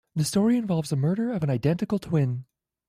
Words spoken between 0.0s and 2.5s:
The story involves the murder of an identical twin.